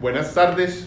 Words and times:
Buenas 0.00 0.32
tardes. 0.32 0.86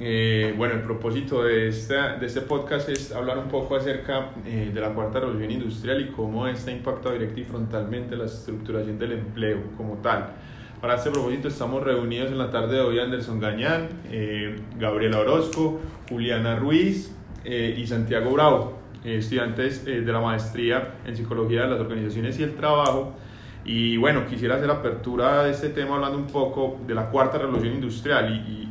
Eh, 0.00 0.52
bueno, 0.56 0.74
el 0.74 0.80
propósito 0.80 1.44
de, 1.44 1.68
esta, 1.68 2.16
de 2.16 2.26
este 2.26 2.40
podcast 2.40 2.88
es 2.88 3.12
hablar 3.12 3.38
un 3.38 3.46
poco 3.46 3.76
acerca 3.76 4.32
eh, 4.44 4.72
de 4.74 4.80
la 4.80 4.88
cuarta 4.94 5.20
revolución 5.20 5.52
industrial 5.52 6.00
y 6.00 6.08
cómo 6.08 6.44
esta 6.48 6.72
impacta 6.72 7.12
directa 7.12 7.38
y 7.38 7.44
frontalmente 7.44 8.16
la 8.16 8.24
estructuración 8.24 8.98
del 8.98 9.12
empleo 9.12 9.58
como 9.76 9.98
tal. 9.98 10.32
Para 10.80 10.96
este 10.96 11.12
propósito 11.12 11.46
estamos 11.46 11.84
reunidos 11.84 12.32
en 12.32 12.38
la 12.38 12.50
tarde 12.50 12.74
de 12.74 12.80
hoy 12.80 12.98
Anderson 12.98 13.38
Gañán, 13.38 13.90
eh, 14.10 14.56
Gabriela 14.76 15.20
Orozco, 15.20 15.80
Juliana 16.08 16.56
Ruiz 16.56 17.14
y 17.44 17.86
Santiago 17.86 18.32
Bravo, 18.32 18.76
estudiantes 19.04 19.84
de 19.84 20.02
la 20.02 20.20
maestría 20.20 20.96
en 21.06 21.16
Psicología 21.16 21.62
de 21.62 21.68
las 21.68 21.80
Organizaciones 21.80 22.38
y 22.40 22.42
el 22.42 22.56
Trabajo 22.56 23.14
y 23.68 23.98
bueno, 23.98 24.24
quisiera 24.26 24.56
hacer 24.56 24.70
apertura 24.70 25.44
de 25.44 25.50
este 25.50 25.68
tema 25.68 25.96
hablando 25.96 26.16
un 26.16 26.26
poco 26.26 26.80
de 26.86 26.94
la 26.94 27.10
cuarta 27.10 27.36
revolución 27.36 27.74
industrial 27.74 28.34
y, 28.34 28.64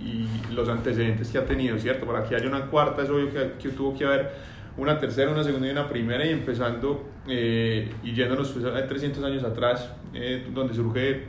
los 0.51 0.69
antecedentes 0.69 1.29
que 1.29 1.37
ha 1.37 1.45
tenido, 1.45 1.77
¿cierto? 1.77 2.07
Para 2.07 2.23
que 2.23 2.35
haya 2.35 2.47
una 2.47 2.61
cuarta 2.61 3.03
es 3.03 3.09
obvio 3.11 3.31
que, 3.31 3.51
que 3.61 3.69
tuvo 3.69 3.95
que 3.95 4.05
haber 4.05 4.31
una 4.75 4.97
tercera, 4.99 5.29
una 5.29 5.43
segunda 5.43 5.67
y 5.67 5.69
una 5.69 5.87
primera 5.87 6.25
y 6.25 6.29
empezando 6.29 7.05
eh, 7.27 7.93
y 8.01 8.13
yéndonos 8.13 8.49
pues, 8.49 8.65
a 8.65 8.87
300 8.87 9.23
años 9.23 9.43
atrás, 9.43 9.91
eh, 10.15 10.47
donde 10.51 10.73
surge 10.73 11.25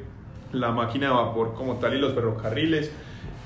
la 0.53 0.71
máquina 0.71 1.09
de 1.09 1.13
vapor 1.13 1.53
como 1.53 1.75
tal 1.75 1.93
y 1.93 1.99
los 1.99 2.15
ferrocarriles. 2.15 2.91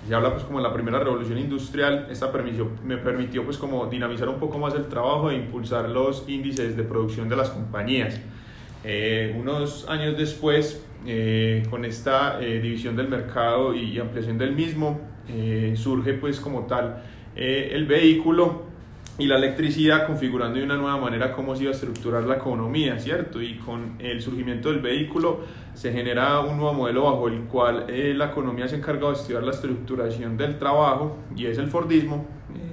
Se 0.07 0.15
habla 0.15 0.31
pues 0.31 0.45
como 0.45 0.59
de 0.59 0.69
la 0.69 0.73
primera 0.73 1.01
revolución 1.01 1.39
industrial, 1.39 2.07
esta 2.09 2.31
permitió, 2.31 2.71
me 2.85 2.97
permitió 2.97 3.45
pues 3.45 3.59
como 3.59 3.87
dinamizar 3.87 4.29
un 4.29 4.39
poco 4.39 4.61
más 4.61 4.77
el 4.77 4.87
trabajo 4.87 5.33
e 5.33 5.35
impulsar 5.35 5.89
los 5.89 6.29
índices 6.29 6.77
de 6.77 6.85
producción 6.85 7.29
de 7.29 7.35
las 7.35 7.51
compañías. 7.51 8.21
Eh, 8.85 9.35
unos 9.39 9.89
años 9.89 10.17
después, 10.17 10.85
eh, 11.07 11.63
con 11.71 11.85
esta 11.85 12.43
eh, 12.43 12.61
división 12.61 12.97
del 12.97 13.09
mercado 13.09 13.75
y 13.75 13.99
ampliación 13.99 14.39
del 14.39 14.53
mismo, 14.55 15.01
surge 15.77 16.15
pues 16.15 16.41
como 16.41 16.67
tal 16.67 17.01
el 17.35 17.87
vehículo 17.87 18.65
y 19.19 19.27
la 19.27 19.37
electricidad 19.37 20.07
configurando 20.07 20.59
de 20.59 20.65
una 20.65 20.77
nueva 20.77 20.99
manera 20.99 21.33
cómo 21.33 21.55
se 21.55 21.63
iba 21.63 21.71
a 21.71 21.75
estructurar 21.75 22.25
la 22.25 22.37
economía, 22.37 22.99
¿cierto? 22.99 23.41
Y 23.41 23.57
con 23.57 23.95
el 24.01 24.21
surgimiento 24.21 24.71
del 24.71 24.81
vehículo 24.81 25.41
se 25.75 25.93
genera 25.93 26.41
un 26.41 26.59
nuevo 26.59 26.75
modelo 26.75 27.05
bajo 27.05 27.29
el 27.29 27.43
cual 27.45 27.87
la 27.89 28.27
economía 28.27 28.67
se 28.69 28.75
ha 28.75 28.79
encargado 28.79 29.13
de 29.13 29.19
estudiar 29.19 29.45
la 29.45 29.53
estructuración 29.53 30.37
del 30.37 30.59
trabajo 30.59 31.17
y 31.35 31.47
es 31.47 31.57
el 31.57 31.69
Fordismo, 31.69 32.27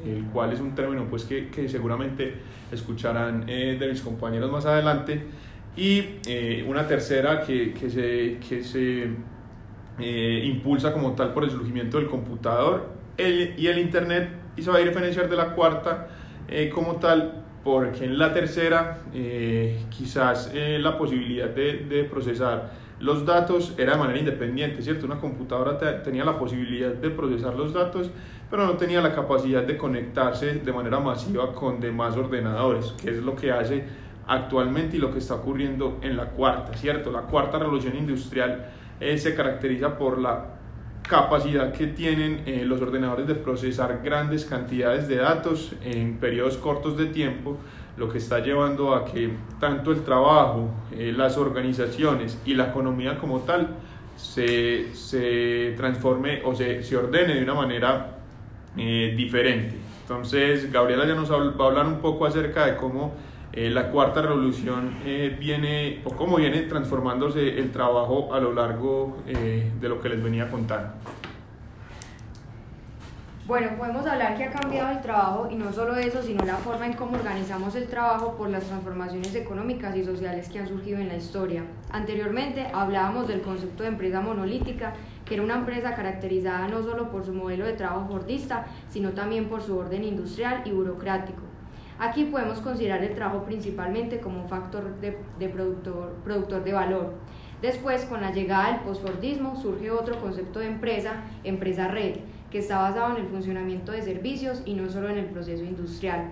el 0.05 0.25
cual 0.33 0.51
es 0.51 0.59
un 0.59 0.73
término 0.73 1.05
pues 1.05 1.23
que, 1.25 1.49
que 1.49 1.69
seguramente 1.69 2.33
escucharán 2.71 3.45
de 3.45 3.88
mis 3.89 4.01
compañeros 4.01 4.51
más 4.51 4.66
adelante 4.66 5.23
y 5.80 6.19
eh, 6.27 6.66
una 6.67 6.85
tercera 6.85 7.41
que, 7.41 7.73
que 7.73 7.89
se, 7.89 8.38
que 8.45 8.61
se 8.61 9.08
eh, 9.97 10.44
impulsa 10.44 10.91
como 10.91 11.13
tal 11.13 11.31
por 11.31 11.45
el 11.45 11.52
surgimiento 11.52 11.97
del 11.97 12.08
computador 12.08 12.89
y 13.17 13.66
el 13.67 13.80
Internet 13.80 14.30
y 14.57 14.61
se 14.61 14.69
va 14.69 14.77
a 14.77 14.80
diferenciar 14.80 15.30
de 15.30 15.38
la 15.38 15.53
cuarta 15.55 16.07
eh, 16.50 16.69
como 16.69 16.97
tal 16.97 17.45
porque 17.63 18.03
en 18.03 18.17
la 18.17 18.33
tercera 18.33 19.00
quizás 19.89 20.52
la 20.53 20.97
posibilidad 20.97 21.50
de, 21.50 21.85
de, 21.85 22.03
procesar 22.05 22.72
los 23.00 23.25
datos 23.25 23.73
era 23.77 23.94
de 23.94 23.97
manera 23.97 24.19
independiente, 24.19 24.81
¿cierto? 24.81 25.05
Una 25.05 25.19
computadora 25.19 25.77
tenía 26.02 26.25
la 26.25 26.39
posibilidad 26.39 26.94
de 26.94 27.09
procesar 27.09 27.55
los 27.55 27.73
datos, 27.73 28.09
pero 28.50 28.66
no 28.66 28.75
tenía 28.77 29.02
la 29.02 29.13
capacidad 29.13 29.63
de 29.63 29.77
conectarse 29.77 30.55
de 30.55 30.73
manera 30.73 31.00
masiva 31.00 31.53
con 31.53 31.80
demás 31.80 32.16
ordenadores, 32.16 32.94
que 33.02 33.11
es 33.11 33.17
lo 33.17 33.35
que 33.35 33.52
hace 33.52 33.83
actualmente 34.30 34.97
y 34.97 34.99
lo 34.99 35.11
que 35.11 35.17
está 35.17 35.35
ocurriendo 35.35 35.97
en 36.02 36.16
la 36.16 36.27
cuarta, 36.27 36.77
¿cierto? 36.77 37.11
La 37.11 37.22
cuarta 37.22 37.58
revolución 37.58 37.97
industrial 37.97 38.67
eh, 38.99 39.17
se 39.17 39.35
caracteriza 39.35 39.97
por 39.97 40.19
la 40.19 40.45
capacidad 41.02 41.73
que 41.73 41.88
tienen 41.88 42.44
eh, 42.45 42.63
los 42.63 42.80
ordenadores 42.80 43.27
de 43.27 43.33
procesar 43.33 44.02
grandes 44.03 44.45
cantidades 44.45 45.07
de 45.07 45.16
datos 45.16 45.73
en 45.83 46.17
periodos 46.17 46.57
cortos 46.57 46.95
de 46.95 47.07
tiempo, 47.07 47.57
lo 47.97 48.07
que 48.07 48.19
está 48.19 48.39
llevando 48.39 48.94
a 48.94 49.03
que 49.03 49.31
tanto 49.59 49.91
el 49.91 50.03
trabajo, 50.03 50.69
eh, 50.96 51.11
las 51.16 51.35
organizaciones 51.38 52.40
y 52.46 52.53
la 52.53 52.67
economía 52.67 53.17
como 53.17 53.40
tal 53.40 53.69
se, 54.16 54.94
se 54.94 55.73
transforme 55.75 56.44
o 56.46 56.53
se, 56.53 56.84
se, 56.84 56.96
ordene 56.96 57.34
de 57.34 57.44
una 57.44 57.56
manera 57.56 58.16
diferente. 58.75 59.75
Entonces, 60.03 60.72
Gabriela 60.72 61.06
ya 61.06 61.16
nos 61.16 61.31
va 61.31 61.66
a 61.66 61.67
hablar 61.67 61.85
un 61.88 62.00
poco 62.00 62.25
acerca 62.25 62.66
de 62.66 62.78
cómo 62.78 63.13
eh, 63.59 63.70
la 63.70 63.92
cuarta 63.92 64.22
revolución 64.22 64.96
eh, 65.03 65.36
viene, 65.38 66.00
o 66.06 66.12
cómo 66.12 66.38
viene 66.38 66.62
transformándose 66.62 67.59
el 67.59 67.74
trabajo 67.74 68.34
a 68.34 68.40
lo 68.40 68.53
largo 68.53 69.18
eh, 69.28 69.70
de 69.81 69.90
lo 69.90 70.00
que 70.00 70.08
les 70.08 70.24
venía 70.24 70.50
contando. 70.50 70.94
Bueno, 73.46 73.72
podemos 73.78 74.06
hablar 74.06 74.38
que 74.38 74.46
ha 74.46 74.50
cambiado 74.50 74.92
el 74.92 75.02
trabajo 75.02 75.50
y 75.52 75.56
no 75.56 75.74
solo 75.74 75.97
eso, 75.97 76.24
sino 76.24 76.46
la 76.46 76.56
forma 76.56 76.86
en 76.86 76.94
cómo 76.94 77.18
organizamos 77.18 77.75
el 77.75 77.88
trabajo 77.88 78.38
por 78.38 78.50
las 78.50 78.64
transformaciones 78.64 79.36
económicas 79.36 79.94
y 79.97 80.06
sociales 80.06 80.47
que 80.47 80.59
han 80.59 80.68
surgido 80.70 81.00
en 81.00 81.09
la 81.09 81.18
historia. 81.18 81.66
Anteriormente 81.91 82.66
hablábamos 82.74 83.28
del 83.28 83.41
concepto 83.41 83.84
de 83.84 83.90
empresa 83.90 84.22
monolítica, 84.22 84.94
que 85.26 85.34
era 85.34 85.44
una 85.44 85.56
empresa 85.56 85.96
caracterizada 85.96 86.70
no 86.70 86.81
solo 86.81 87.12
por 87.12 87.26
su 87.26 87.34
modelo 87.34 87.66
de 87.66 87.74
trabajo 87.74 88.08
fordista, 88.08 88.68
sino 88.88 89.09
también 89.09 89.50
por 89.50 89.62
su 89.62 89.78
orden 89.78 90.06
industrial 90.06 90.62
y 90.64 90.72
burocrático. 90.72 91.41
Aquí 92.01 92.23
podemos 92.23 92.61
considerar 92.61 93.03
el 93.03 93.13
trabajo 93.13 93.43
principalmente 93.43 94.21
como 94.21 94.43
un 94.43 94.47
factor 94.47 95.01
de, 95.01 95.49
productor, 95.49 96.13
productor 96.23 96.63
de 96.63 96.71
valor. 96.71 97.15
Después, 97.61 98.05
con 98.05 98.21
la 98.21 98.31
llegada 98.31 98.71
del 98.71 98.79
postfordismo, 98.83 99.57
surge 99.61 99.91
otro 99.91 100.17
concepto 100.21 100.59
de 100.59 100.67
empresa, 100.67 101.25
empresa 101.43 101.89
red, 101.89 102.19
que 102.49 102.59
está 102.59 102.79
basado 102.79 103.17
en 103.17 103.25
el 103.25 103.29
funcionamiento 103.29 103.91
de 103.91 104.01
servicios 104.01 104.61
y 104.65 104.75
no 104.75 104.89
solo 104.89 105.09
en 105.09 105.17
el 105.17 105.25
proceso 105.25 105.65
industrial. 105.65 106.29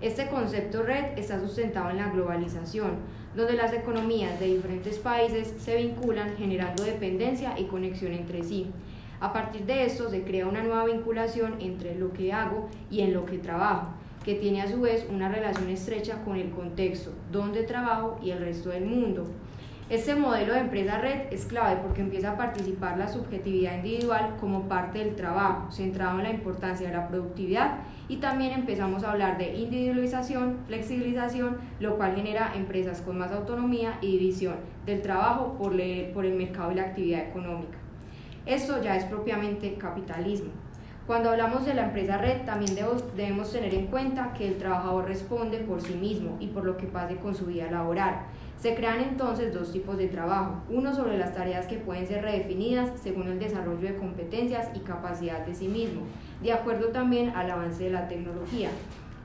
Este 0.00 0.26
concepto 0.28 0.84
red 0.84 1.18
está 1.18 1.38
sustentado 1.38 1.90
en 1.90 1.98
la 1.98 2.08
globalización, 2.08 2.92
donde 3.36 3.52
las 3.52 3.74
economías 3.74 4.40
de 4.40 4.46
diferentes 4.46 4.98
países 4.98 5.54
se 5.58 5.76
vinculan 5.76 6.34
generando 6.38 6.82
dependencia 6.82 7.58
y 7.58 7.64
conexión 7.64 8.12
entre 8.12 8.42
sí. 8.42 8.70
A 9.20 9.34
partir 9.34 9.66
de 9.66 9.84
esto 9.84 10.08
se 10.08 10.22
crea 10.24 10.46
una 10.46 10.62
nueva 10.62 10.86
vinculación 10.86 11.56
entre 11.60 11.94
lo 11.94 12.10
que 12.14 12.32
hago 12.32 12.70
y 12.90 13.02
en 13.02 13.12
lo 13.12 13.26
que 13.26 13.36
trabajo 13.36 13.99
que 14.24 14.34
tiene 14.34 14.62
a 14.62 14.70
su 14.70 14.80
vez 14.80 15.06
una 15.10 15.28
relación 15.28 15.68
estrecha 15.68 16.22
con 16.24 16.36
el 16.36 16.50
contexto, 16.50 17.12
donde 17.30 17.62
trabajo 17.62 18.18
y 18.22 18.30
el 18.30 18.40
resto 18.40 18.70
del 18.70 18.84
mundo. 18.84 19.26
Este 19.90 20.14
modelo 20.14 20.54
de 20.54 20.60
empresa 20.60 20.98
red 20.98 21.32
es 21.32 21.46
clave 21.46 21.80
porque 21.82 22.00
empieza 22.00 22.30
a 22.30 22.36
participar 22.36 22.96
la 22.96 23.08
subjetividad 23.08 23.74
individual 23.74 24.36
como 24.38 24.68
parte 24.68 25.00
del 25.00 25.16
trabajo, 25.16 25.72
centrado 25.72 26.18
en 26.18 26.24
la 26.24 26.30
importancia 26.30 26.86
de 26.86 26.94
la 26.94 27.08
productividad 27.08 27.78
y 28.08 28.18
también 28.18 28.52
empezamos 28.52 29.02
a 29.02 29.10
hablar 29.10 29.36
de 29.36 29.56
individualización, 29.56 30.58
flexibilización, 30.68 31.58
lo 31.80 31.96
cual 31.96 32.14
genera 32.14 32.52
empresas 32.54 33.00
con 33.00 33.18
más 33.18 33.32
autonomía 33.32 33.98
y 34.00 34.12
división 34.12 34.54
del 34.86 35.02
trabajo 35.02 35.56
por 35.58 35.74
el 35.74 36.34
mercado 36.36 36.70
y 36.70 36.76
la 36.76 36.82
actividad 36.82 37.22
económica. 37.22 37.78
Esto 38.46 38.80
ya 38.80 38.96
es 38.96 39.04
propiamente 39.06 39.74
capitalismo. 39.74 40.50
Cuando 41.10 41.30
hablamos 41.30 41.66
de 41.66 41.74
la 41.74 41.86
empresa 41.86 42.18
red, 42.18 42.42
también 42.42 42.76
debemos 43.16 43.50
tener 43.50 43.74
en 43.74 43.88
cuenta 43.88 44.32
que 44.32 44.46
el 44.46 44.58
trabajador 44.58 45.08
responde 45.08 45.58
por 45.58 45.80
sí 45.80 45.94
mismo 45.94 46.36
y 46.38 46.46
por 46.46 46.64
lo 46.64 46.76
que 46.76 46.86
pase 46.86 47.16
con 47.16 47.34
su 47.34 47.46
vida 47.46 47.68
laboral. 47.68 48.26
Se 48.56 48.76
crean 48.76 49.00
entonces 49.00 49.52
dos 49.52 49.72
tipos 49.72 49.98
de 49.98 50.06
trabajo, 50.06 50.62
uno 50.68 50.94
sobre 50.94 51.18
las 51.18 51.34
tareas 51.34 51.66
que 51.66 51.78
pueden 51.78 52.06
ser 52.06 52.22
redefinidas 52.22 52.92
según 53.02 53.26
el 53.26 53.40
desarrollo 53.40 53.88
de 53.88 53.96
competencias 53.96 54.68
y 54.72 54.78
capacidad 54.78 55.44
de 55.44 55.56
sí 55.56 55.66
mismo, 55.66 56.02
de 56.44 56.52
acuerdo 56.52 56.90
también 56.90 57.30
al 57.30 57.50
avance 57.50 57.82
de 57.82 57.90
la 57.90 58.06
tecnología, 58.06 58.68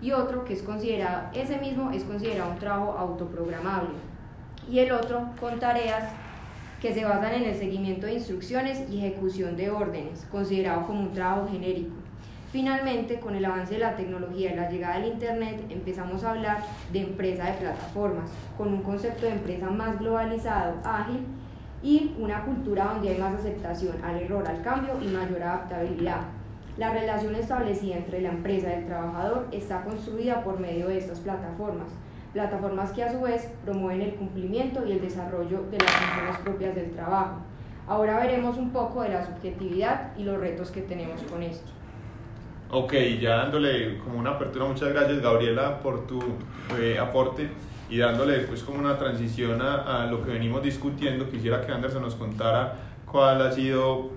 y 0.02 0.12
otro 0.12 0.44
que 0.44 0.54
es 0.54 0.64
considerado, 0.64 1.28
ese 1.36 1.60
mismo 1.60 1.92
es 1.92 2.04
considerado 2.04 2.50
un 2.50 2.58
trabajo 2.58 2.96
autoprogramable, 2.98 3.94
y 4.68 4.80
el 4.80 4.92
otro 4.92 5.30
con 5.40 5.60
tareas 5.60 6.06
que 6.86 6.94
se 6.94 7.04
basan 7.04 7.34
en 7.34 7.46
el 7.46 7.56
seguimiento 7.56 8.06
de 8.06 8.14
instrucciones 8.14 8.88
y 8.92 9.00
ejecución 9.00 9.58
de 9.58 9.72
órdenes, 9.72 10.24
considerado 10.30 10.86
como 10.86 11.02
un 11.02 11.14
trabajo 11.14 11.48
genérico. 11.52 11.96
Finalmente, 12.52 13.20
con 13.20 13.34
el 13.34 13.44
avance 13.44 13.74
de 13.74 13.80
la 13.80 13.96
tecnología 13.96 14.54
y 14.54 14.56
la 14.56 14.70
llegada 14.70 15.00
del 15.00 15.14
Internet, 15.14 15.66
empezamos 15.72 16.24
a 16.24 16.34
hablar 16.34 16.64
de 16.94 17.02
empresa 17.02 17.46
de 17.46 17.54
plataformas, 17.54 18.30
con 18.56 18.72
un 18.72 18.84
concepto 18.84 19.26
de 19.26 19.32
empresa 19.32 19.72
más 19.72 19.98
globalizado, 19.98 20.76
ágil 20.84 21.22
y 21.82 22.14
una 22.20 22.46
cultura 22.46 22.86
donde 22.94 23.10
hay 23.10 23.18
más 23.18 23.34
aceptación 23.34 23.96
al 24.04 24.20
error, 24.20 24.48
al 24.48 24.62
cambio 24.62 24.94
y 25.02 25.08
mayor 25.08 25.42
adaptabilidad. 25.42 26.22
La 26.78 26.94
relación 26.94 27.34
establecida 27.34 27.96
entre 27.96 28.22
la 28.22 28.30
empresa 28.30 28.70
y 28.70 28.74
el 28.74 28.86
trabajador 28.86 29.48
está 29.52 29.84
construida 29.84 30.44
por 30.44 30.60
medio 30.60 30.90
de 30.90 31.00
estas 31.00 31.20
plataformas, 31.20 31.88
plataformas 32.36 32.92
que 32.92 33.02
a 33.02 33.14
su 33.14 33.22
vez 33.22 33.50
promueven 33.64 34.02
el 34.02 34.16
cumplimiento 34.16 34.86
y 34.86 34.92
el 34.92 35.00
desarrollo 35.00 35.64
de 35.72 35.78
las 35.78 35.90
funciones 35.90 36.38
propias 36.40 36.76
del 36.76 36.92
trabajo. 36.92 37.38
Ahora 37.88 38.20
veremos 38.20 38.58
un 38.58 38.72
poco 38.72 39.04
de 39.04 39.10
la 39.10 39.26
subjetividad 39.26 40.12
y 40.18 40.24
los 40.24 40.38
retos 40.38 40.70
que 40.70 40.82
tenemos 40.82 41.22
con 41.22 41.42
esto. 41.42 41.72
Ok, 42.72 42.94
ya 43.22 43.38
dándole 43.38 44.00
como 44.00 44.20
una 44.20 44.32
apertura, 44.32 44.66
muchas 44.66 44.90
gracias 44.90 45.22
Gabriela 45.22 45.80
por 45.80 46.08
tu 46.08 46.20
eh, 46.78 47.00
aporte 47.00 47.50
y 47.90 48.00
dándole 48.00 48.40
después 48.40 48.64
como 48.64 48.80
una 48.80 48.98
transición 48.98 49.62
a, 49.62 50.04
a, 50.04 50.08
lo 50.08 50.22
que 50.22 50.32
venimos 50.32 50.62
discutiendo, 50.62 51.30
quisiera 51.30 51.66
que 51.66 51.72
Anderson 51.72 52.02
nos 52.02 52.16
contara 52.16 52.76
cuál 53.10 53.42
ha 53.44 53.52
sido 53.54 54.10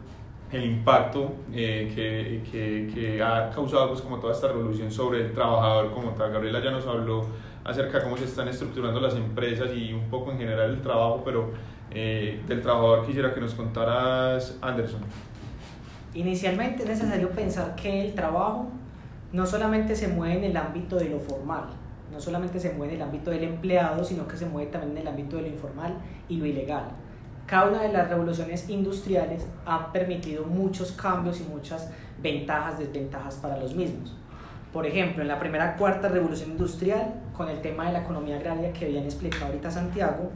el 0.50 0.64
impacto 0.64 1.34
eh, 1.52 1.92
que, 1.94 2.50
que, 2.50 2.92
que, 2.92 3.22
ha 3.22 3.50
causado 3.50 3.90
pues, 3.90 4.00
como 4.00 4.18
toda 4.18 4.32
esta 4.32 4.48
revolución 4.48 4.90
sobre 4.90 5.20
el 5.20 5.32
trabajador 5.32 5.92
como 5.92 6.12
tal. 6.12 6.32
Gabriela 6.32 6.60
ya 6.64 6.72
nos 6.72 6.86
habló 6.86 7.26
acerca 7.64 7.98
de 7.98 8.04
cómo 8.04 8.16
se 8.16 8.24
están 8.24 8.48
estructurando 8.48 9.00
las 9.00 9.14
empresas 9.14 9.70
y 9.74 9.92
un 9.92 10.08
poco 10.08 10.32
en 10.32 10.38
general 10.38 10.70
el 10.70 10.80
trabajo, 10.80 11.22
pero 11.24 11.52
eh, 11.90 12.42
del 12.46 12.62
trabajador 12.62 13.06
quisiera 13.06 13.34
que 13.34 13.40
nos 13.40 13.54
contaras, 13.54 14.58
Anderson. 14.60 15.00
Inicialmente 16.14 16.82
es 16.82 16.88
necesario 16.88 17.30
pensar 17.30 17.74
que 17.76 18.06
el 18.06 18.14
trabajo 18.14 18.68
no 19.32 19.46
solamente 19.46 19.94
se 19.94 20.08
mueve 20.08 20.38
en 20.38 20.44
el 20.44 20.56
ámbito 20.56 20.96
de 20.96 21.10
lo 21.10 21.20
formal, 21.20 21.64
no 22.10 22.20
solamente 22.20 22.58
se 22.58 22.72
mueve 22.72 22.94
en 22.94 23.00
el 23.00 23.06
ámbito 23.06 23.30
del 23.30 23.44
empleado, 23.44 24.02
sino 24.04 24.26
que 24.26 24.36
se 24.36 24.46
mueve 24.46 24.70
también 24.70 24.92
en 24.96 25.02
el 25.02 25.08
ámbito 25.08 25.36
de 25.36 25.42
lo 25.42 25.48
informal 25.48 25.94
y 26.28 26.36
lo 26.36 26.46
ilegal. 26.46 26.84
Cada 27.46 27.68
una 27.68 27.82
de 27.82 27.92
las 27.92 28.08
revoluciones 28.08 28.68
industriales 28.68 29.46
ha 29.64 29.90
permitido 29.92 30.44
muchos 30.44 30.92
cambios 30.92 31.40
y 31.40 31.44
muchas 31.44 31.90
ventajas, 32.20 32.78
desventajas 32.78 33.36
para 33.36 33.58
los 33.58 33.74
mismos. 33.74 34.14
Por 34.72 34.86
ejemplo, 34.86 35.22
en 35.22 35.28
la 35.28 35.38
primera 35.38 35.76
cuarta 35.76 36.08
revolución 36.08 36.50
industrial, 36.50 37.14
con 37.36 37.48
el 37.48 37.60
tema 37.62 37.86
de 37.86 37.92
la 37.92 38.00
economía 38.00 38.36
agraria 38.36 38.72
que 38.72 38.84
habían 38.84 39.04
explicado 39.04 39.46
ahorita 39.46 39.70
Santiago, 39.70 40.30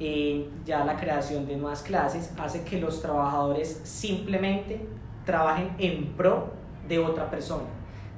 eh, 0.00 0.48
ya 0.64 0.84
la 0.84 0.96
creación 0.96 1.46
de 1.46 1.56
nuevas 1.56 1.82
clases 1.82 2.32
hace 2.38 2.64
que 2.64 2.80
los 2.80 3.02
trabajadores 3.02 3.80
simplemente 3.84 4.86
trabajen 5.24 5.70
en 5.78 6.12
pro 6.12 6.52
de 6.88 6.98
otra 6.98 7.30
persona, 7.30 7.64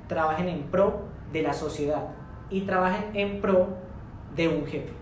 trabajen 0.07 0.49
en 0.49 0.63
pro 0.65 1.03
de 1.33 1.43
la 1.43 1.53
sociedad 1.53 2.09
y 2.51 2.63
trabajen 2.63 3.11
en 3.15 3.41
pro 3.41 3.69
de 4.37 4.49
un 4.49 4.67
jefe. 4.67 4.93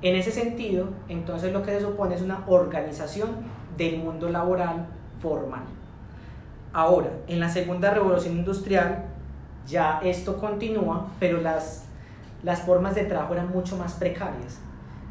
En 0.00 0.16
ese 0.16 0.32
sentido, 0.32 0.88
entonces 1.08 1.52
lo 1.52 1.62
que 1.62 1.70
se 1.72 1.80
supone 1.80 2.16
es 2.16 2.22
una 2.22 2.44
organización 2.48 3.30
del 3.76 3.98
mundo 3.98 4.28
laboral 4.28 4.86
formal. 5.20 5.62
Ahora, 6.72 7.10
en 7.28 7.38
la 7.38 7.48
segunda 7.48 7.92
revolución 7.92 8.36
industrial, 8.36 9.11
ya 9.66 10.00
esto 10.02 10.38
continúa, 10.38 11.08
pero 11.18 11.40
las, 11.40 11.84
las 12.42 12.62
formas 12.62 12.94
de 12.94 13.04
trabajo 13.04 13.34
eran 13.34 13.50
mucho 13.50 13.76
más 13.76 13.94
precarias. 13.94 14.60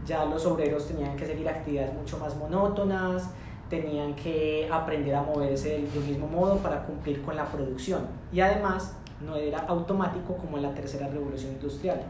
Ya 0.06 0.26
los 0.26 0.46
obreros 0.46 0.88
tenían 0.88 1.16
que 1.16 1.26
seguir 1.26 1.48
actividades 1.48 1.94
mucho 1.94 2.18
más 2.18 2.36
monótonas, 2.36 3.30
tenían 3.70 4.16
que 4.16 4.68
aprender 4.72 5.16
a 5.16 5.24
moverse 5.24 5.88
del 5.94 6.04
mismo 6.04 6.28
modo 6.28 6.58
para 6.58 6.84
cumplir 6.84 7.22
con 7.22 7.36
la 7.36 7.46
producción. 7.46 8.08
Y 8.32 8.42
además, 8.42 8.96
no 9.26 9.36
era 9.36 9.60
automático 9.60 10.36
como 10.36 10.58
en 10.58 10.64
la 10.64 10.74
tercera 10.74 11.08
revolución 11.08 11.54
industrial, 11.54 12.02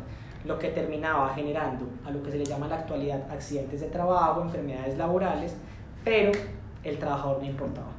lo 0.45 0.57
que 0.57 0.69
terminaba 0.69 1.33
generando 1.35 1.85
a 2.05 2.11
lo 2.11 2.23
que 2.23 2.31
se 2.31 2.37
le 2.37 2.45
llama 2.45 2.65
en 2.65 2.71
la 2.71 2.77
actualidad 2.77 3.29
accidentes 3.29 3.81
de 3.81 3.87
trabajo, 3.87 4.41
enfermedades 4.41 4.97
laborales, 4.97 5.55
pero 6.03 6.31
el 6.83 6.97
trabajador 6.97 7.39
no 7.39 7.45
importaba. 7.45 7.91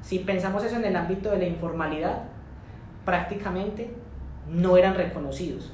Si 0.00 0.20
pensamos 0.20 0.64
eso 0.64 0.76
en 0.76 0.86
el 0.86 0.96
ámbito 0.96 1.30
de 1.30 1.38
la 1.38 1.46
informalidad, 1.46 2.22
prácticamente 3.08 3.88
no 4.50 4.76
eran 4.76 4.94
reconocidos, 4.94 5.72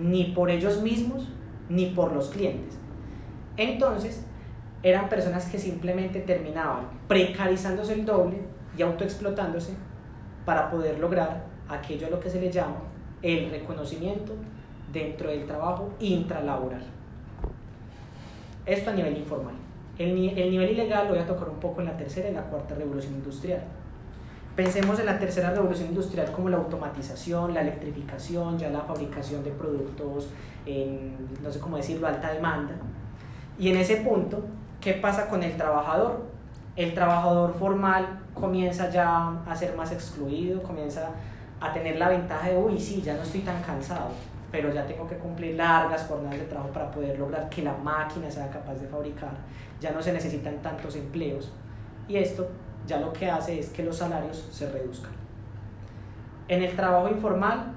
ni 0.00 0.26
por 0.26 0.48
ellos 0.48 0.80
mismos, 0.80 1.26
ni 1.68 1.86
por 1.86 2.12
los 2.12 2.28
clientes. 2.28 2.78
Entonces, 3.56 4.24
eran 4.84 5.08
personas 5.08 5.46
que 5.46 5.58
simplemente 5.58 6.20
terminaban 6.20 6.84
precarizándose 7.08 7.94
el 7.94 8.06
doble 8.06 8.42
y 8.78 8.82
autoexplotándose 8.82 9.74
para 10.44 10.70
poder 10.70 11.00
lograr 11.00 11.46
aquello 11.68 12.06
a 12.06 12.10
lo 12.10 12.20
que 12.20 12.30
se 12.30 12.40
le 12.40 12.52
llama 12.52 12.76
el 13.22 13.50
reconocimiento 13.50 14.32
dentro 14.92 15.30
del 15.30 15.46
trabajo 15.46 15.90
intralaboral. 15.98 16.84
Esto 18.66 18.90
a 18.90 18.94
nivel 18.94 19.16
informal. 19.16 19.54
El, 19.98 20.10
el, 20.10 20.50
nivel 20.52 20.70
ilegal 20.70 21.08
lo 21.08 21.14
voy 21.14 21.22
a 21.24 21.26
tocar 21.26 21.48
un 21.48 21.58
poco 21.58 21.80
en 21.80 21.88
la 21.88 21.96
tercera 21.96 22.28
y 22.28 22.34
la 22.34 22.44
cuarta 22.44 22.76
revolución 22.76 23.14
industrial. 23.14 23.64
Pensemos 24.56 24.98
en 24.98 25.04
la 25.04 25.18
tercera 25.18 25.50
revolución 25.50 25.88
industrial 25.88 26.32
como 26.32 26.48
la 26.48 26.56
automatización, 26.56 27.52
la 27.52 27.60
electrificación, 27.60 28.58
ya 28.58 28.70
la 28.70 28.80
fabricación 28.80 29.44
de 29.44 29.50
productos 29.50 30.30
en, 30.64 31.14
no 31.42 31.52
sé 31.52 31.60
cómo 31.60 31.76
decirlo, 31.76 32.06
alta 32.06 32.32
demanda. 32.32 32.72
Y 33.58 33.68
en 33.68 33.76
ese 33.76 33.96
punto, 33.96 34.42
¿qué 34.80 34.94
pasa 34.94 35.28
con 35.28 35.42
el 35.42 35.58
trabajador? 35.58 36.24
El 36.74 36.94
trabajador 36.94 37.54
formal 37.58 38.20
comienza 38.32 38.88
ya 38.88 39.42
a 39.46 39.54
ser 39.54 39.76
más 39.76 39.92
excluido, 39.92 40.62
comienza 40.62 41.10
a 41.60 41.74
tener 41.74 41.98
la 41.98 42.08
ventaja 42.08 42.48
de, 42.48 42.56
uy, 42.56 42.80
sí, 42.80 43.02
ya 43.02 43.14
no 43.14 43.22
estoy 43.22 43.40
tan 43.40 43.62
cansado, 43.62 44.08
pero 44.50 44.72
ya 44.72 44.86
tengo 44.86 45.06
que 45.06 45.16
cumplir 45.16 45.56
largas 45.56 46.06
jornadas 46.06 46.38
de 46.38 46.46
trabajo 46.46 46.70
para 46.70 46.90
poder 46.90 47.18
lograr 47.18 47.50
que 47.50 47.62
la 47.62 47.74
máquina 47.74 48.30
sea 48.30 48.48
capaz 48.48 48.76
de 48.76 48.86
fabricar, 48.86 49.32
ya 49.82 49.90
no 49.90 50.02
se 50.02 50.14
necesitan 50.14 50.62
tantos 50.62 50.96
empleos 50.96 51.52
y 52.08 52.16
esto 52.16 52.48
ya 52.86 53.00
lo 53.00 53.12
que 53.12 53.30
hace 53.30 53.58
es 53.58 53.70
que 53.70 53.82
los 53.82 53.96
salarios 53.96 54.48
se 54.50 54.70
reduzcan. 54.70 55.12
En 56.48 56.62
el 56.62 56.76
trabajo 56.76 57.08
informal, 57.08 57.72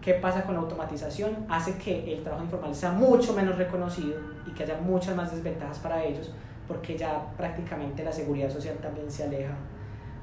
¿qué 0.00 0.14
pasa 0.14 0.44
con 0.44 0.54
la 0.54 0.60
automatización? 0.60 1.46
Hace 1.48 1.76
que 1.76 2.14
el 2.14 2.22
trabajo 2.22 2.44
informal 2.44 2.74
sea 2.74 2.92
mucho 2.92 3.32
menos 3.34 3.58
reconocido 3.58 4.20
y 4.46 4.52
que 4.52 4.62
haya 4.62 4.78
muchas 4.78 5.16
más 5.16 5.32
desventajas 5.32 5.78
para 5.78 6.04
ellos 6.04 6.32
porque 6.72 6.96
ya 6.96 7.26
prácticamente 7.36 8.04
la 8.04 8.12
seguridad 8.12 8.50
social 8.50 8.76
también 8.76 9.10
se 9.10 9.24
aleja 9.24 9.54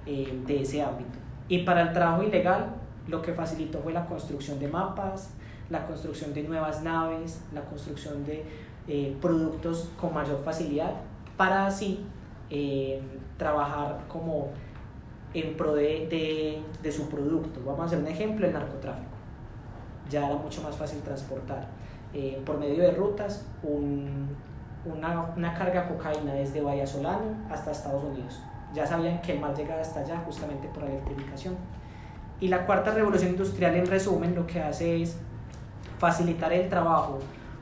eh, 0.06 0.42
de 0.46 0.62
ese 0.62 0.82
ámbito. 0.82 1.18
Y 1.48 1.60
para 1.60 1.82
el 1.82 1.94
trabajo 1.94 2.24
ilegal, 2.24 2.76
lo 3.08 3.22
que 3.22 3.34
facilitó 3.34 3.80
fue 3.80 3.94
la 3.94 4.06
construcción 4.06 4.60
de 4.60 4.68
mapas, 4.68 5.32
la 5.70 5.86
construcción 5.86 6.34
de 6.34 6.44
nuevas 6.44 6.82
naves, 6.82 7.42
la 7.54 7.62
construcción 7.62 8.24
de 8.26 8.44
eh, 8.88 9.16
productos 9.22 9.92
con 10.00 10.14
mayor 10.14 10.42
facilidad, 10.44 10.94
para 11.38 11.68
así 11.68 12.06
eh, 12.50 13.02
trabajar 13.38 14.06
como 14.08 14.50
en 15.34 15.56
pro 15.56 15.76
de, 15.76 16.64
de, 16.82 16.92
su 16.92 17.08
producto. 17.08 17.62
Vamos 17.64 17.82
a 17.82 17.86
hacer 17.86 18.00
un 18.00 18.08
ejemplo, 18.08 18.48
el 18.48 18.54
narcotráfico. 18.54 19.12
Ya 20.10 20.28
era 20.28 20.36
mucho 20.36 20.62
más 20.64 20.76
fácil 20.76 21.02
transportar 21.02 21.68
eh, 22.14 22.42
por 22.46 22.58
medio 22.58 22.82
de 22.82 22.92
rutas 22.92 23.46
una, 23.64 25.34
una 25.36 25.54
carga 25.54 25.84
de 25.84 25.90
cocaína 25.90 26.34
desde 26.34 26.62
Vallasolano 26.62 27.36
hasta 27.50 27.72
Estados 27.72 28.04
Unidos. 28.04 28.40
Ya 28.74 28.86
sabían 28.86 29.22
que 29.22 29.34
el 29.34 29.40
mar 29.40 29.56
llegaba 29.56 29.82
hasta 29.82 30.00
allá 30.00 30.18
justamente 30.26 30.68
por 30.70 30.84
la 30.84 30.90
electrificación. 30.90 31.56
Y 32.40 32.48
la 32.48 32.66
cuarta 32.66 32.92
revolución 32.92 33.32
industrial, 33.32 33.76
en 33.76 33.86
resumen, 33.86 34.34
lo 34.34 34.48
que 34.48 34.62
hace 34.62 35.02
es 35.02 35.18
facilitar 36.00 36.54
el 36.54 36.70
trabajo 36.70 37.20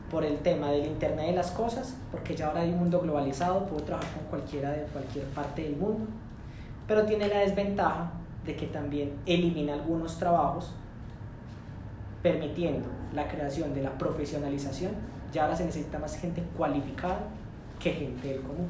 por 0.10 0.24
el 0.24 0.38
tema 0.38 0.72
del 0.72 0.86
Internet 0.86 1.28
de 1.28 1.34
las 1.34 1.52
cosas, 1.52 1.98
porque 2.12 2.36
ya 2.36 2.48
ahora 2.48 2.62
hay 2.62 2.70
un 2.70 2.80
mundo 2.80 3.00
globalizado, 3.02 3.66
puedo 3.66 3.84
trabajar 3.84 4.12
con 4.14 4.24
cualquiera 4.26 4.72
de 4.72 4.84
cualquier 4.84 5.26
parte 5.26 5.64
del 5.64 5.76
mundo, 5.76 6.06
pero 6.88 7.06
tiene 7.06 7.28
la 7.28 7.40
desventaja 7.40 8.12
de 8.46 8.56
que 8.56 8.68
también 8.68 9.14
elimina 9.26 9.74
algunos 9.74 10.18
trabajos, 10.18 10.72
permitiendo 12.24 12.88
la 13.14 13.28
creación 13.28 13.74
de 13.74 13.84
la 13.84 13.98
profesionalización. 13.98 14.92
Ya 15.34 15.44
ahora 15.44 15.56
se 15.56 15.66
necesita 15.66 16.00
más 16.00 16.18
gente 16.18 16.42
cualificada 16.56 17.20
que 17.80 17.92
gente 17.92 18.30
del 18.30 18.42
común. 18.42 18.70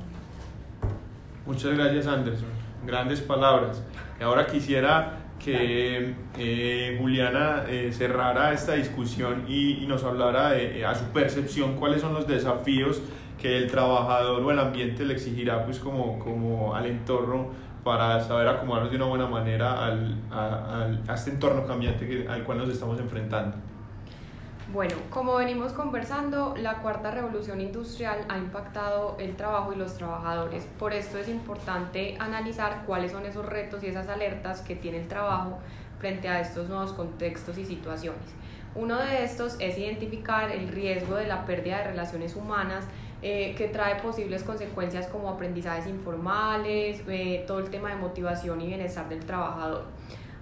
Muchas 1.45 1.77
gracias 1.77 2.07
Anderson, 2.07 2.49
grandes 2.85 3.21
palabras. 3.21 3.81
Y 4.19 4.23
ahora 4.23 4.47
quisiera 4.47 5.26
que 5.43 6.15
eh, 6.37 6.97
Juliana 6.99 7.63
eh, 7.67 7.91
cerrara 7.91 8.53
esta 8.53 8.73
discusión 8.73 9.45
y, 9.47 9.85
nos 9.87 10.03
hablara 10.03 10.51
de, 10.51 10.79
eh, 10.79 10.85
a 10.85 10.95
su 10.95 11.05
percepción 11.05 11.75
cuáles 11.75 12.01
son 12.01 12.13
los 12.13 12.27
desafíos 12.27 13.01
que 13.41 13.57
el 13.57 13.69
trabajador 13.69 14.43
o 14.43 14.51
el 14.51 14.59
ambiente 14.59 15.05
le 15.05 15.13
exigirá 15.13 15.63
pues 15.65 15.79
como, 15.79 16.19
como 16.19 16.75
al 16.75 16.87
entorno 16.87 17.51
para 17.83 18.19
saber 18.21 18.47
acomodarnos 18.47 18.91
de 18.91 18.97
una 18.97 19.05
buena 19.05 19.27
manera 19.27 19.85
al, 19.85 20.15
a, 20.31 20.87
a 21.07 21.13
este 21.13 21.31
entorno 21.31 21.65
cambiante 21.65 22.27
al 22.27 22.43
cual 22.43 22.57
nos 22.57 22.69
estamos 22.69 22.99
enfrentando. 22.99 23.55
Bueno, 24.73 24.95
como 25.09 25.35
venimos 25.35 25.71
conversando, 25.71 26.53
la 26.57 26.79
cuarta 26.79 27.09
revolución 27.09 27.61
industrial 27.61 28.25
ha 28.27 28.37
impactado 28.37 29.15
el 29.17 29.37
trabajo 29.37 29.71
y 29.71 29.77
los 29.77 29.95
trabajadores. 29.95 30.67
Por 30.77 30.91
esto 30.91 31.17
es 31.17 31.29
importante 31.29 32.17
analizar 32.19 32.83
cuáles 32.85 33.13
son 33.13 33.25
esos 33.25 33.45
retos 33.45 33.81
y 33.83 33.87
esas 33.87 34.09
alertas 34.09 34.59
que 34.61 34.75
tiene 34.75 34.99
el 34.99 35.07
trabajo 35.07 35.59
frente 35.99 36.27
a 36.27 36.41
estos 36.41 36.67
nuevos 36.67 36.91
contextos 36.91 37.57
y 37.57 37.63
situaciones. 37.63 38.21
Uno 38.75 38.97
de 38.97 39.23
estos 39.23 39.55
es 39.61 39.77
identificar 39.77 40.51
el 40.51 40.67
riesgo 40.67 41.15
de 41.15 41.27
la 41.27 41.45
pérdida 41.45 41.77
de 41.77 41.83
relaciones 41.85 42.35
humanas 42.35 42.83
eh, 43.21 43.55
que 43.57 43.69
trae 43.69 44.01
posibles 44.01 44.43
consecuencias 44.43 45.07
como 45.07 45.29
aprendizajes 45.29 45.87
informales, 45.87 47.01
eh, 47.07 47.45
todo 47.47 47.59
el 47.59 47.69
tema 47.69 47.89
de 47.91 47.95
motivación 47.95 48.59
y 48.59 48.67
bienestar 48.67 49.07
del 49.07 49.25
trabajador. 49.25 49.85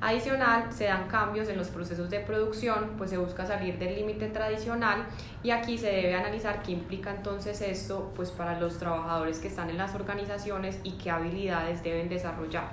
Adicional, 0.02 0.72
se 0.72 0.86
dan 0.86 1.08
cambios 1.08 1.48
en 1.48 1.58
los 1.58 1.70
procesos 1.70 2.10
de 2.10 2.20
producción, 2.20 2.92
pues 2.98 3.10
se 3.10 3.18
busca 3.18 3.46
salir 3.46 3.80
del 3.80 3.96
límite 3.96 4.28
tradicional 4.28 5.06
y 5.42 5.52
aquí 5.52 5.78
se 5.78 5.88
debe 5.88 6.16
analizar 6.16 6.62
qué 6.62 6.74
implica 6.74 7.12
entonces 7.12 7.62
esto 7.62 8.12
pues 8.16 8.30
para 8.30 8.60
los 8.60 8.78
trabajadores 8.78 9.40
que 9.40 9.48
están 9.48 9.70
en 9.70 9.78
las 9.78 9.96
organizaciones 9.96 10.80
y 10.84 10.92
qué 10.92 11.12
habilidades 11.12 11.82
deben 11.82 12.10
desarrollar. 12.10 12.72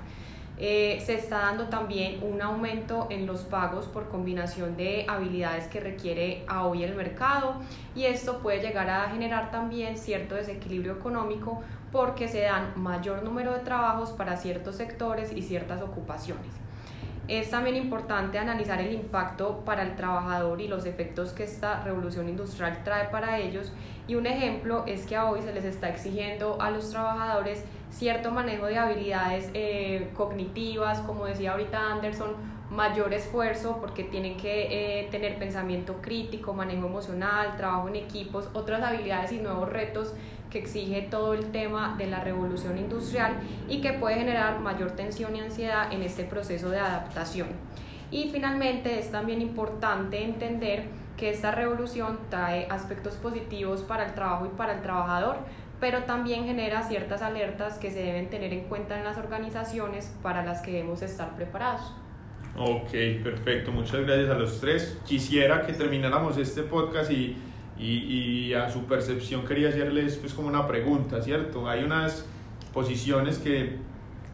Eh, 0.58 1.02
se 1.04 1.14
está 1.14 1.38
dando 1.38 1.68
también 1.68 2.22
un 2.22 2.42
aumento 2.42 3.06
en 3.08 3.26
los 3.26 3.40
pagos 3.40 3.86
por 3.86 4.08
combinación 4.08 4.76
de 4.76 5.06
habilidades 5.08 5.66
que 5.68 5.80
requiere 5.80 6.44
a 6.46 6.66
hoy 6.66 6.84
el 6.84 6.94
mercado 6.94 7.54
y 7.94 8.04
esto 8.04 8.40
puede 8.40 8.60
llegar 8.60 8.90
a 8.90 9.08
generar 9.08 9.50
también 9.50 9.96
cierto 9.96 10.34
desequilibrio 10.34 10.92
económico 10.92 11.62
porque 11.90 12.28
se 12.28 12.42
dan 12.42 12.72
mayor 12.76 13.22
número 13.22 13.52
de 13.54 13.60
trabajos 13.60 14.10
para 14.10 14.36
ciertos 14.36 14.76
sectores 14.76 15.32
y 15.32 15.42
ciertas 15.42 15.80
ocupaciones. 15.82 16.61
Es 17.32 17.48
también 17.48 17.76
importante 17.76 18.38
analizar 18.38 18.78
el 18.78 18.92
impacto 18.92 19.62
para 19.64 19.84
el 19.84 19.96
trabajador 19.96 20.60
y 20.60 20.68
los 20.68 20.84
efectos 20.84 21.32
que 21.32 21.44
esta 21.44 21.82
revolución 21.82 22.28
industrial 22.28 22.82
trae 22.84 23.08
para 23.08 23.38
ellos. 23.38 23.72
Y 24.06 24.16
un 24.16 24.26
ejemplo 24.26 24.84
es 24.86 25.06
que 25.06 25.18
hoy 25.18 25.40
se 25.40 25.54
les 25.54 25.64
está 25.64 25.88
exigiendo 25.88 26.60
a 26.60 26.70
los 26.70 26.90
trabajadores 26.90 27.64
cierto 27.90 28.32
manejo 28.32 28.66
de 28.66 28.76
habilidades 28.76 29.48
eh, 29.54 30.10
cognitivas, 30.14 30.98
como 31.00 31.24
decía 31.24 31.52
ahorita 31.52 31.92
Anderson, 31.92 32.34
mayor 32.72 33.12
esfuerzo 33.12 33.78
porque 33.80 34.04
tienen 34.04 34.36
que 34.36 35.00
eh, 35.00 35.08
tener 35.10 35.38
pensamiento 35.38 36.00
crítico, 36.00 36.54
manejo 36.54 36.86
emocional, 36.86 37.56
trabajo 37.56 37.88
en 37.88 37.96
equipos, 37.96 38.48
otras 38.54 38.82
habilidades 38.82 39.32
y 39.32 39.38
nuevos 39.38 39.68
retos 39.68 40.14
que 40.50 40.58
exige 40.58 41.02
todo 41.02 41.34
el 41.34 41.50
tema 41.50 41.94
de 41.96 42.06
la 42.06 42.20
revolución 42.20 42.78
industrial 42.78 43.36
y 43.68 43.80
que 43.80 43.92
puede 43.94 44.16
generar 44.16 44.60
mayor 44.60 44.92
tensión 44.92 45.36
y 45.36 45.40
ansiedad 45.40 45.92
en 45.92 46.02
este 46.02 46.24
proceso 46.24 46.70
de 46.70 46.78
adaptación. 46.78 47.48
Y 48.10 48.28
finalmente 48.30 48.98
es 48.98 49.10
también 49.10 49.40
importante 49.40 50.22
entender 50.22 50.84
que 51.16 51.30
esta 51.30 51.50
revolución 51.50 52.18
trae 52.28 52.66
aspectos 52.68 53.14
positivos 53.14 53.82
para 53.82 54.06
el 54.06 54.14
trabajo 54.14 54.46
y 54.46 54.50
para 54.50 54.74
el 54.74 54.82
trabajador, 54.82 55.36
pero 55.80 56.04
también 56.04 56.44
genera 56.44 56.82
ciertas 56.82 57.22
alertas 57.22 57.78
que 57.78 57.90
se 57.90 58.02
deben 58.02 58.28
tener 58.28 58.52
en 58.52 58.64
cuenta 58.64 58.98
en 58.98 59.04
las 59.04 59.18
organizaciones 59.18 60.14
para 60.22 60.44
las 60.44 60.60
que 60.60 60.72
debemos 60.72 61.02
estar 61.02 61.34
preparados. 61.34 61.94
Ok, 62.56 62.90
perfecto. 63.22 63.72
Muchas 63.72 64.00
gracias 64.02 64.30
a 64.30 64.34
los 64.34 64.60
tres. 64.60 64.98
Quisiera 65.06 65.66
que 65.66 65.72
termináramos 65.72 66.36
este 66.36 66.62
podcast 66.62 67.10
y 67.10 67.36
y, 67.78 68.48
y, 68.48 68.54
a 68.54 68.70
su 68.70 68.84
percepción 68.84 69.44
quería 69.44 69.70
hacerles 69.70 70.16
pues 70.16 70.34
como 70.34 70.48
una 70.48 70.66
pregunta, 70.66 71.20
¿cierto? 71.20 71.68
Hay 71.68 71.82
unas 71.82 72.24
posiciones 72.72 73.38
que, 73.38 73.78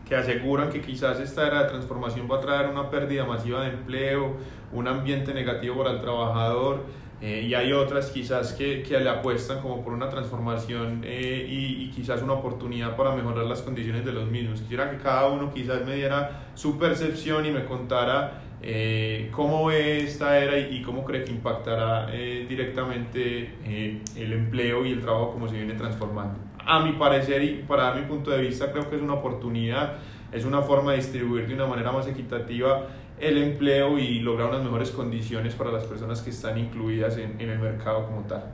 que 0.07 0.17
aseguran 0.17 0.71
que 0.71 0.83
quizás 0.83 1.19
esta 1.21 1.47
era 1.47 1.63
de 1.63 1.69
transformación 1.71 2.29
va 2.31 2.37
a 2.37 2.41
traer 2.41 2.69
una 2.69 2.91
pérdida 2.91 3.25
masiva 3.25 3.63
de 3.63 3.71
empleo, 3.71 4.37
un 4.73 4.87
ambiente 4.87 5.33
negativo 5.33 5.79
para 5.79 5.93
el 5.93 6.01
trabajador, 6.01 6.85
eh, 7.21 7.47
y 7.49 7.55
hay 7.55 7.73
otras 7.73 8.11
quizás 8.11 8.53
que, 8.53 8.83
que, 8.83 8.99
le 9.01 9.11
apuestan 9.11 9.61
como 9.61 9.83
por 9.83 9.93
una 9.93 10.09
transformación 10.09 11.03
eh, 11.05 11.47
y, 11.49 11.85
y, 11.85 11.91
quizás 11.91 12.23
una 12.23 12.35
oportunidad 12.35 12.97
para 12.97 13.15
mejorar 13.15 13.45
las 13.47 13.63
condiciones 13.63 14.05
de 14.05 14.13
los 14.13 14.31
mismos. 14.31 14.61
Quisiera 14.61 14.91
que 14.91 14.99
cada 14.99 15.27
uno 15.29 15.53
quizás 15.53 15.85
me 15.85 15.97
diera 15.97 16.51
su 16.55 16.79
percepción 16.79 17.45
y 17.47 17.51
me 17.51 17.65
contara 17.65 18.43
eh, 18.61 19.31
¿Cómo 19.33 19.67
ve 19.67 20.03
esta 20.03 20.39
era 20.39 20.59
y, 20.59 20.83
cómo 20.83 21.05
cree 21.05 21.25
que 21.25 21.31
impactará 21.31 22.09
eh, 22.13 22.45
directamente 22.49 23.55
eh, 23.65 24.03
el 24.17 24.33
empleo 24.33 24.85
y 24.85 24.93
el 24.93 25.01
trabajo 25.01 25.33
como 25.33 25.49
se 25.49 25.57
viene 25.57 25.75
transformando? 25.75 26.39
A 26.65 26.81
mi 26.81 26.93
parecer 26.93 27.43
y 27.43 27.65
para 27.67 27.95
mi 27.95 28.03
punto 28.03 28.31
de 28.31 28.41
vista 28.41 28.73
creo 28.73 28.91
que 28.91 28.97
es 28.97 29.03
una 29.03 29.15
oportunidad, 29.15 29.99
es 30.33 30.45
una 30.45 30.63
forma 30.63 30.93
de 30.93 30.99
distribuir 30.99 31.47
de 31.47 31.55
una 31.55 31.67
manera 31.67 31.93
más 31.93 32.07
equitativa 32.07 32.87
el 33.19 33.39
empleo 33.39 33.99
y 33.99 34.21
lograr 34.21 34.51
unas 34.51 34.63
mejores 34.63 34.91
condiciones 34.91 35.55
para 35.55 35.73
las 35.73 35.85
personas 35.85 36.23
que 36.23 36.31
están 36.31 36.59
incluidas 36.59 37.17
en, 37.17 37.41
en 37.41 37.51
el 37.51 37.59
mercado 37.59 38.07
como 38.07 38.23
tal. 38.23 38.45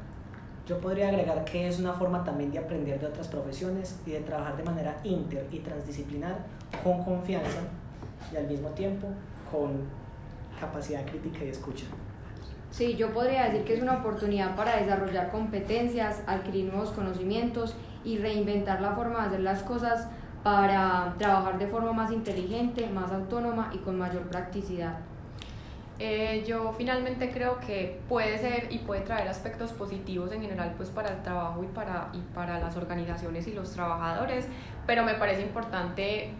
Yo 0.66 0.78
podría 0.78 1.08
agregar 1.08 1.44
que 1.44 1.68
es 1.68 1.78
una 1.78 1.92
forma 1.92 2.24
también 2.24 2.50
de 2.50 2.58
aprender 2.58 2.98
de 2.98 3.06
otras 3.06 3.28
profesiones 3.28 4.00
y 4.06 4.12
de 4.12 4.20
trabajar 4.20 4.56
de 4.56 4.62
manera 4.62 4.96
inter 5.04 5.46
y 5.52 5.58
transdisciplinar 5.58 6.46
con 6.82 7.04
confianza 7.04 7.60
y 8.32 8.36
al 8.36 8.46
mismo 8.46 8.70
tiempo 8.70 9.08
con 9.50 9.82
capacidad 10.58 11.04
crítica 11.04 11.44
y 11.44 11.48
escucha. 11.48 11.84
Sí, 12.70 12.96
yo 12.96 13.12
podría 13.12 13.44
decir 13.44 13.64
que 13.64 13.74
es 13.74 13.82
una 13.82 13.98
oportunidad 13.98 14.56
para 14.56 14.76
desarrollar 14.76 15.30
competencias, 15.30 16.22
adquirir 16.26 16.72
nuevos 16.72 16.90
conocimientos 16.90 17.76
y 18.04 18.18
reinventar 18.18 18.80
la 18.80 18.92
forma 18.92 19.20
de 19.20 19.26
hacer 19.26 19.40
las 19.40 19.62
cosas 19.62 20.08
para 20.44 21.14
trabajar 21.18 21.58
de 21.58 21.66
forma 21.66 21.92
más 21.94 22.12
inteligente, 22.12 22.86
más 22.86 23.10
autónoma 23.10 23.70
y 23.72 23.78
con 23.78 23.98
mayor 23.98 24.22
practicidad. 24.24 24.98
Eh, 25.98 26.44
yo 26.46 26.74
finalmente 26.76 27.30
creo 27.30 27.58
que 27.60 28.00
puede 28.08 28.36
ser 28.38 28.66
y 28.70 28.78
puede 28.78 29.00
traer 29.00 29.26
aspectos 29.26 29.72
positivos 29.72 30.30
en 30.32 30.42
general 30.42 30.74
pues 30.76 30.90
para 30.90 31.08
el 31.08 31.22
trabajo 31.22 31.64
y 31.64 31.68
para, 31.68 32.10
y 32.12 32.18
para 32.34 32.58
las 32.58 32.76
organizaciones 32.76 33.46
y 33.46 33.54
los 33.54 33.72
trabajadores, 33.72 34.46
pero 34.86 35.02
me 35.02 35.14
parece 35.14 35.42
importante 35.42 36.30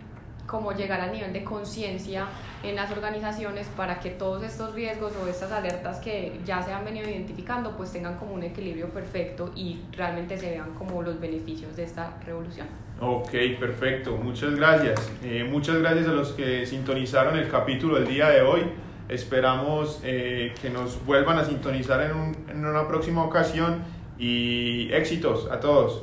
como 0.47 0.73
llegar 0.73 1.01
al 1.01 1.13
nivel 1.13 1.33
de 1.33 1.43
conciencia 1.43 2.27
en 2.63 2.77
las 2.77 2.91
organizaciones 2.91 3.69
para 3.69 4.01
que 4.01 4.11
todos 4.11 4.43
estos 4.43 4.75
riesgos 4.75 5.15
o 5.17 5.27
estas 5.27 5.51
alertas 5.51 5.99
que 6.01 6.39
ya 6.45 6.63
se 6.63 6.75
han 6.75 6.85
venido 6.85 7.09
identificando 7.09 7.75
pues 7.75 7.91
tengan 7.91 8.19
como 8.19 8.35
un 8.35 8.43
equilibrio 8.43 8.91
perfecto 8.91 9.51
y 9.57 9.81
realmente 9.93 10.37
se 10.37 10.51
vean 10.51 10.75
como 10.75 11.01
los 11.01 11.19
beneficios 11.19 11.75
de 11.77 11.85
esta 11.85 12.19
revolución. 12.27 12.84
Ok, 13.01 13.31
perfecto, 13.59 14.17
muchas 14.17 14.55
gracias. 14.55 15.13
Eh, 15.23 15.47
muchas 15.51 15.79
gracias 15.79 16.07
a 16.07 16.13
los 16.13 16.33
que 16.33 16.65
sintonizaron 16.65 17.37
el 17.37 17.49
capítulo 17.49 17.97
del 17.97 18.07
día 18.07 18.29
de 18.31 18.43
hoy. 18.43 18.63
Esperamos 19.09 20.01
eh, 20.05 20.55
que 20.63 20.71
nos 20.71 21.05
vuelvan 21.05 21.39
a 21.39 21.45
sintonizar 21.45 22.01
en, 22.03 22.17
un, 22.17 22.37
en 22.49 22.65
una 22.65 22.87
próxima 22.87 23.25
ocasión 23.25 23.83
y 24.19 24.93
éxitos 24.93 25.51
a 25.51 25.61
todos. 25.61 26.03